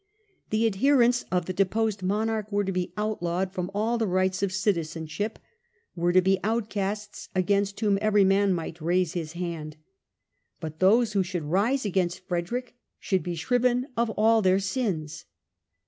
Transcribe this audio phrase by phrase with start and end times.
[0.49, 4.51] The adherents of the deposed monarch were to be outlawed from all the rights of
[4.51, 5.37] citizenship,
[5.95, 9.77] were to be outcasts against whom every man might raise his hand.
[10.59, 15.25] But those who should rise against Frederick should be shriven of all their sins.